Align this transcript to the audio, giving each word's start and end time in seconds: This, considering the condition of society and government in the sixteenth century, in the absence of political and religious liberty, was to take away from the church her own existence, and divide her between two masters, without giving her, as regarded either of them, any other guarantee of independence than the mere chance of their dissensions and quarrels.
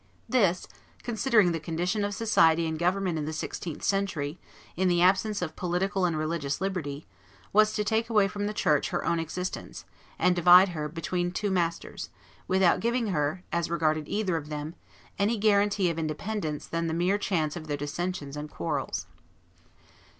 This, 0.27 0.67
considering 1.03 1.51
the 1.51 1.59
condition 1.59 2.03
of 2.03 2.15
society 2.15 2.65
and 2.65 2.79
government 2.79 3.19
in 3.19 3.25
the 3.25 3.31
sixteenth 3.33 3.83
century, 3.83 4.39
in 4.75 4.87
the 4.87 4.99
absence 4.99 5.43
of 5.43 5.55
political 5.55 6.05
and 6.05 6.17
religious 6.17 6.59
liberty, 6.59 7.05
was 7.53 7.73
to 7.73 7.83
take 7.83 8.09
away 8.09 8.27
from 8.27 8.47
the 8.47 8.53
church 8.55 8.89
her 8.89 9.05
own 9.05 9.19
existence, 9.19 9.85
and 10.17 10.35
divide 10.35 10.69
her 10.69 10.89
between 10.89 11.31
two 11.31 11.51
masters, 11.51 12.09
without 12.47 12.79
giving 12.79 13.09
her, 13.09 13.43
as 13.51 13.69
regarded 13.69 14.07
either 14.07 14.37
of 14.37 14.49
them, 14.49 14.73
any 15.19 15.33
other 15.33 15.39
guarantee 15.41 15.91
of 15.91 15.99
independence 15.99 16.65
than 16.65 16.87
the 16.87 16.95
mere 16.95 17.19
chance 17.19 17.55
of 17.55 17.67
their 17.67 17.77
dissensions 17.77 18.35
and 18.35 18.49
quarrels. 18.49 19.05